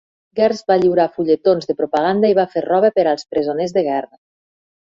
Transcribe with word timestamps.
Gertz 0.37 0.63
va 0.71 0.77
lliurar 0.83 1.05
fulletons 1.17 1.69
de 1.71 1.75
propaganda 1.83 2.33
i 2.33 2.37
va 2.39 2.47
fer 2.57 2.65
roba 2.69 2.93
per 2.97 3.07
als 3.13 3.29
presoners 3.35 3.77
de 3.77 3.89
guerra. 3.93 4.21